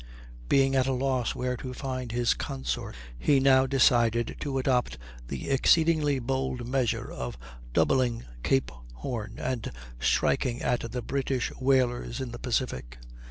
Being 0.49 0.75
at 0.75 0.87
a 0.87 0.93
loss 0.93 1.35
where 1.35 1.55
to 1.57 1.75
find 1.75 2.11
his 2.11 2.33
consorts, 2.33 2.97
he 3.19 3.39
now 3.39 3.67
decided 3.67 4.35
to 4.39 4.57
adopt 4.57 4.97
the 5.27 5.47
exceedingly 5.51 6.17
bold 6.17 6.67
measure 6.67 7.11
of 7.11 7.37
doubling 7.71 8.25
Cape 8.41 8.71
Horn 8.95 9.35
and 9.37 9.71
striking 9.99 10.59
at 10.63 10.91
the 10.91 11.03
British 11.03 11.49
whalers 11.55 12.19
in 12.19 12.31
the 12.31 12.39
Pacific. 12.39 12.97